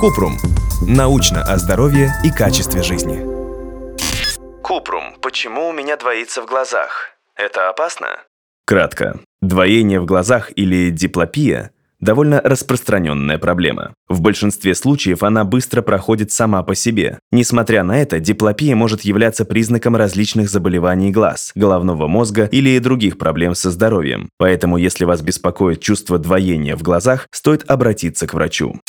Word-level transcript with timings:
Купрум. 0.00 0.38
Научно 0.86 1.42
о 1.42 1.56
здоровье 1.58 2.12
и 2.24 2.30
качестве 2.30 2.82
жизни. 2.82 3.20
Купрум. 4.62 5.16
Почему 5.20 5.68
у 5.68 5.72
меня 5.72 5.96
двоится 5.96 6.42
в 6.42 6.46
глазах? 6.46 7.10
Это 7.34 7.68
опасно? 7.68 8.08
Кратко. 8.66 9.20
Двоение 9.40 10.00
в 10.00 10.06
глазах 10.06 10.50
или 10.56 10.90
диплопия– 10.90 11.72
довольно 12.00 12.40
распространенная 12.42 13.38
проблема. 13.38 13.94
В 14.08 14.20
большинстве 14.20 14.74
случаев 14.74 15.22
она 15.22 15.44
быстро 15.44 15.82
проходит 15.82 16.32
сама 16.32 16.62
по 16.62 16.74
себе. 16.74 17.18
Несмотря 17.30 17.82
на 17.82 18.00
это, 18.00 18.20
диплопия 18.20 18.74
может 18.74 19.02
являться 19.02 19.44
признаком 19.44 19.96
различных 19.96 20.50
заболеваний 20.50 21.10
глаз, 21.10 21.52
головного 21.54 22.08
мозга 22.08 22.48
или 22.50 22.78
других 22.78 23.18
проблем 23.18 23.54
со 23.54 23.70
здоровьем. 23.70 24.28
Поэтому, 24.38 24.76
если 24.76 25.04
вас 25.04 25.22
беспокоит 25.22 25.80
чувство 25.80 26.18
двоения 26.18 26.76
в 26.76 26.82
глазах, 26.82 27.26
стоит 27.30 27.70
обратиться 27.70 28.26
к 28.26 28.34
врачу. 28.34 28.80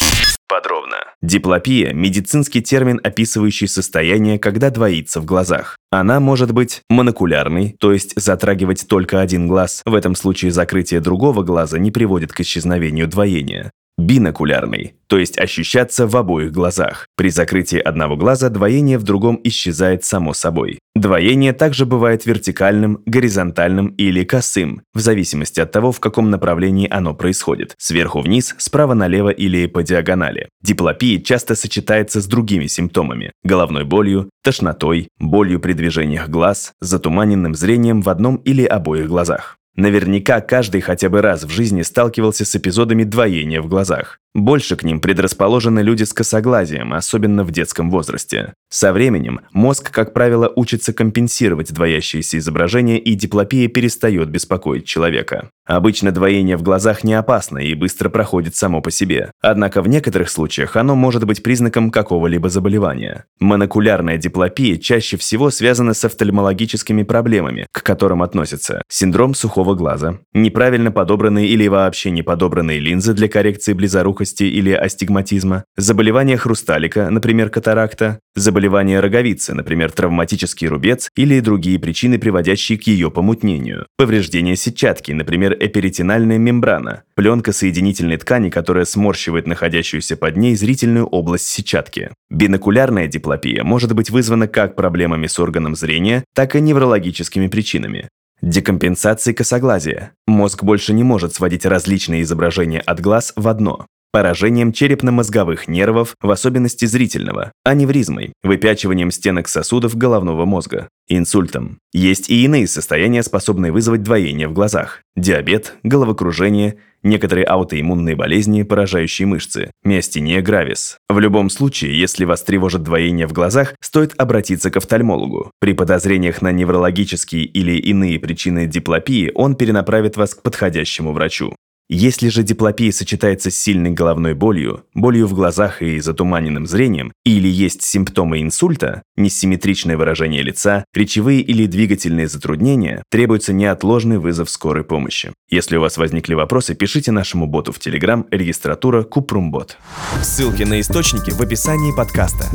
Подробно. 0.47 0.97
Диплопия– 1.21 1.93
медицинский 1.93 2.61
термин, 2.61 3.00
описывающий 3.04 3.68
состояние, 3.68 4.37
когда 4.37 4.69
двоится 4.69 5.21
в 5.21 5.25
глазах. 5.25 5.78
Она 5.91 6.21
может 6.21 6.54
быть 6.54 6.83
монокулярной, 6.89 7.75
то 7.77 7.91
есть 7.91 8.13
затрагивать 8.15 8.87
только 8.87 9.19
один 9.19 9.47
глаз. 9.47 9.82
В 9.86 9.93
этом 9.93 10.15
случае 10.15 10.51
закрытие 10.51 11.01
другого 11.01 11.43
глаза 11.43 11.77
не 11.79 11.91
приводит 11.91 12.32
к 12.32 12.39
исчезновению 12.39 13.07
двоения 13.07 13.71
бинокулярный, 14.01 14.96
то 15.07 15.18
есть 15.18 15.37
ощущаться 15.37 16.07
в 16.07 16.15
обоих 16.18 16.51
глазах. 16.51 17.07
При 17.15 17.29
закрытии 17.29 17.79
одного 17.79 18.15
глаза 18.15 18.50
двоение 18.50 18.97
в 18.97 19.04
другом 19.04 19.39
исчезает 19.43 20.04
само 20.04 20.33
собой. 20.33 20.79
Двоение 20.96 21.54
также 21.54 21.86
бывает 21.86 22.25
вертикальным, 22.25 23.01
горизонтальным 23.05 23.87
или 23.97 24.24
косым, 24.24 24.82
в 24.93 25.00
зависимости 25.00 25.60
от 25.60 25.71
того, 25.71 25.91
в 25.91 26.00
каком 26.00 26.29
направлении 26.29 26.87
оно 26.89 27.14
происходит– 27.14 27.75
сверху 27.77 28.19
вниз, 28.21 28.55
справа 28.57 28.93
налево 28.93 29.29
или 29.29 29.68
по 29.68 29.83
диагонали. 29.83 30.49
Диплопия 30.61 31.19
часто 31.19 31.55
сочетается 31.55 32.22
с 32.22 32.25
другими 32.25 32.67
симптомами– 32.67 33.31
головной 33.44 33.85
болью, 33.85 34.29
тошнотой, 34.44 35.07
болью 35.19 35.59
при 35.59 35.73
движениях 35.73 36.29
глаз, 36.29 36.73
затуманенным 36.81 37.55
зрением 37.55 38.02
в 38.02 38.09
одном 38.09 38.35
или 38.38 38.66
обоих 38.66 39.07
глазах. 39.07 39.57
Наверняка 39.75 40.41
каждый 40.41 40.81
хотя 40.81 41.09
бы 41.09 41.22
раз 41.22 41.44
в 41.44 41.50
жизни 41.50 41.81
сталкивался 41.81 42.45
с 42.45 42.55
эпизодами 42.55 43.03
двоения 43.03 43.61
в 43.61 43.67
глазах. 43.67 44.19
Больше 44.33 44.77
к 44.77 44.83
ним 44.83 45.01
предрасположены 45.01 45.81
люди 45.81 46.03
с 46.03 46.13
косоглазием, 46.13 46.93
особенно 46.93 47.43
в 47.43 47.51
детском 47.51 47.91
возрасте. 47.91 48.53
Со 48.69 48.93
временем 48.93 49.41
мозг, 49.51 49.91
как 49.91 50.13
правило, 50.13 50.51
учится 50.55 50.93
компенсировать 50.93 51.73
двоящиеся 51.73 52.38
изображения, 52.38 52.97
и 52.97 53.15
диплопия 53.15 53.67
перестает 53.67 54.29
беспокоить 54.29 54.85
человека. 54.85 55.49
Обычно 55.65 56.11
двоение 56.11 56.55
в 56.55 56.63
глазах 56.63 57.03
не 57.03 57.13
опасно 57.13 57.57
и 57.57 57.73
быстро 57.73 58.09
проходит 58.09 58.55
само 58.55 58.81
по 58.81 58.91
себе. 58.91 59.31
Однако 59.41 59.81
в 59.81 59.89
некоторых 59.89 60.29
случаях 60.29 60.77
оно 60.77 60.95
может 60.95 61.25
быть 61.25 61.43
признаком 61.43 61.91
какого-либо 61.91 62.49
заболевания. 62.49 63.25
Монокулярная 63.39 64.17
диплопия 64.17 64.77
чаще 64.77 65.17
всего 65.17 65.49
связана 65.49 65.93
с 65.93 66.05
офтальмологическими 66.05 67.03
проблемами, 67.03 67.67
к 67.71 67.83
которым 67.83 68.23
относятся 68.23 68.81
синдром 68.88 69.33
сухого 69.33 69.75
глаза, 69.75 70.19
неправильно 70.33 70.91
подобранные 70.91 71.47
или 71.47 71.67
вообще 71.67 72.11
не 72.11 72.21
подобранные 72.21 72.79
линзы 72.79 73.13
для 73.13 73.27
коррекции 73.27 73.73
близорукости, 73.73 74.20
легкости 74.22 74.44
или 74.44 74.72
астигматизма, 74.72 75.64
заболевания 75.77 76.38
хрусталика, 76.38 77.09
например, 77.09 77.50
катаракта, 77.50 78.19
заболевания 78.36 79.00
роговицы, 79.00 79.53
например, 79.53 79.91
травматический 79.91 80.67
рубец 80.67 81.09
или 81.16 81.39
другие 81.39 81.80
причины, 81.80 82.19
приводящие 82.19 82.78
к 82.78 82.83
ее 82.83 83.09
помутнению, 83.09 83.88
повреждение 83.97 84.55
сетчатки, 84.55 85.11
например, 85.11 85.58
эперитинальная 85.59 86.38
мембрана, 86.38 87.03
пленка 87.16 87.52
соединительной 87.52 88.17
ткани, 88.17 88.50
которая 88.50 88.86
сморщивает 88.86 89.47
находящуюся 89.47 90.16
под 90.16 90.38
ней 90.38 90.56
зрительную 90.56 91.08
область 91.08 91.47
сетчатки. 91.47 92.11
Бинокулярная 92.30 93.08
диплопия 93.08 93.63
может 93.63 93.94
быть 93.94 94.09
вызвана 94.09 94.47
как 94.47 94.75
проблемами 94.75 95.28
с 95.28 95.39
органом 95.39 95.75
зрения, 95.75 96.23
так 96.35 96.56
и 96.56 96.61
неврологическими 96.61 97.47
причинами. 97.47 98.09
Декомпенсация 98.41 99.35
косоглазия. 99.35 100.13
Мозг 100.25 100.63
больше 100.63 100.94
не 100.94 101.03
может 101.03 101.35
сводить 101.35 101.66
различные 101.66 102.24
изображения 102.24 102.79
от 102.79 103.00
глаз 103.00 103.34
в 103.35 103.47
одно 103.47 103.85
поражением 104.11 104.73
черепно-мозговых 104.73 105.67
нервов, 105.67 106.16
в 106.22 106.29
особенности 106.29 106.85
зрительного, 106.85 107.51
аневризмой, 107.63 108.33
выпячиванием 108.44 109.11
стенок 109.11 109.47
сосудов 109.47 109.95
головного 109.95 110.45
мозга, 110.45 110.89
инсультом. 111.07 111.79
Есть 111.94 112.29
и 112.29 112.44
иные 112.44 112.67
состояния, 112.67 113.23
способные 113.23 113.71
вызвать 113.71 114.03
двоение 114.03 114.47
в 114.47 114.53
глазах. 114.53 115.01
Диабет, 115.16 115.75
головокружение, 115.83 116.77
некоторые 117.03 117.45
аутоиммунные 117.45 118.16
болезни, 118.16 118.63
поражающие 118.63 119.27
мышцы, 119.27 119.71
миостения 119.83 120.41
гравис. 120.41 120.97
В 121.09 121.19
любом 121.19 121.50
случае, 121.50 122.00
если 122.00 122.25
вас 122.25 122.44
тревожит 122.44 122.83
двоение 122.83 123.27
в 123.27 123.33
глазах, 123.33 123.75
стоит 123.81 124.13
обратиться 124.17 124.71
к 124.71 124.77
офтальмологу. 124.77 125.51
При 125.59 125.73
подозрениях 125.73 126.41
на 126.41 126.51
неврологические 126.51 127.45
или 127.45 127.77
иные 127.77 128.19
причины 128.19 128.67
диплопии 128.67 129.31
он 129.35 129.55
перенаправит 129.55 130.17
вас 130.17 130.35
к 130.35 130.41
подходящему 130.41 131.13
врачу. 131.13 131.55
Если 131.94 132.29
же 132.29 132.44
диплопия 132.44 132.90
сочетается 132.94 133.52
с 133.52 133.57
сильной 133.57 133.91
головной 133.91 134.34
болью, 134.34 134.85
болью 134.94 135.28
в 135.28 135.34
глазах 135.34 135.81
и 135.81 136.00
затуманенным 136.00 136.66
зрением, 136.66 137.12
или 137.25 137.50
есть 137.50 137.81
симптомы 137.81 138.41
инсульта, 138.41 139.02
несимметричное 139.18 139.97
выражение 139.97 140.41
лица, 140.41 140.85
речевые 140.94 141.41
или 141.41 141.66
двигательные 141.66 142.30
затруднения, 142.30 143.03
требуется 143.12 143.51
неотложный 143.51 144.19
вызов 144.19 144.50
скорой 144.50 144.85
помощи. 144.85 145.34
Если 145.50 145.75
у 145.75 145.81
вас 145.81 145.97
возникли 145.97 146.34
вопросы, 146.34 146.75
пишите 146.75 147.12
нашему 147.12 147.46
боту 147.46 147.74
в 147.74 147.78
Telegram 147.78 148.25
регистратура 148.31 149.03
Купрумбот. 149.03 149.75
Ссылки 150.24 150.63
на 150.63 150.80
источники 150.80 151.31
в 151.31 151.41
описании 151.41 151.94
подкаста. 151.94 152.46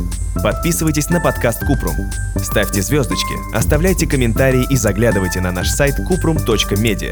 Подписывайтесь 0.41 1.11
на 1.11 1.19
подкаст 1.19 1.59
Купрум. 1.59 1.93
Ставьте 2.37 2.81
звездочки, 2.81 3.35
оставляйте 3.55 4.07
комментарии 4.07 4.65
и 4.67 4.75
заглядывайте 4.75 5.41
на 5.41 5.51
наш 5.51 5.69
сайт 5.69 5.93
kuprum.media. 6.09 7.11